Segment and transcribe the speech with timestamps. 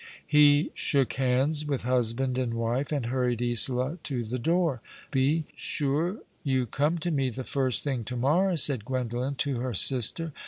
[0.25, 4.81] He shook hands with husband and wife and hurried Isola to the door."
[5.11, 9.75] Be sure you come to me the first thing to morrow," said Gwendolen to her
[9.75, 10.33] sister.